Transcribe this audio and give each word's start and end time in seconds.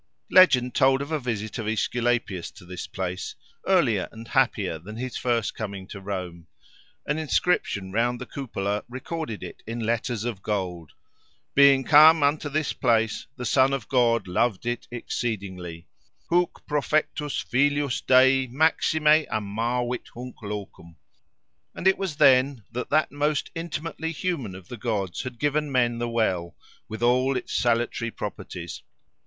Legend 0.31 0.73
told 0.73 0.99
of 1.03 1.11
a 1.11 1.19
visit 1.19 1.59
of 1.59 1.67
Aesculapius 1.67 2.49
to 2.55 2.65
this 2.65 2.87
place, 2.87 3.35
earlier 3.67 4.09
and 4.11 4.29
happier 4.29 4.79
than 4.79 4.95
his 4.97 5.15
first 5.15 5.53
coming 5.53 5.85
to 5.85 6.01
Rome: 6.01 6.47
an 7.05 7.19
inscription 7.19 7.93
around 7.93 8.17
the 8.17 8.25
cupola 8.25 8.83
recorded 8.89 9.43
it 9.43 9.61
in 9.67 9.79
letters 9.79 10.23
of 10.23 10.41
gold. 10.41 10.93
"Being 11.53 11.83
come 11.83 12.23
unto 12.23 12.49
this 12.49 12.73
place 12.73 13.27
the 13.35 13.45
son 13.45 13.73
of 13.73 13.87
God 13.87 14.27
loved 14.27 14.65
it 14.65 14.87
exceedingly:"—Huc 14.89 16.65
profectus 16.67 17.39
filius 17.43 18.01
Dei 18.01 18.47
maxime 18.47 19.27
amavit 19.31 20.07
hunc 20.15 20.35
locum;—and 20.41 21.87
it 21.87 21.99
was 21.99 22.15
then 22.15 22.63
that 22.71 22.89
that 22.89 23.11
most 23.11 23.51
intimately 23.53 24.11
human 24.11 24.55
of 24.55 24.67
the 24.67 24.77
gods 24.77 25.21
had 25.21 25.37
given 25.37 25.71
men 25.71 25.99
the 25.99 26.09
well, 26.09 26.55
with 26.89 27.03
all 27.03 27.37
its 27.37 27.53
salutary 27.53 28.09
properties. 28.09 28.81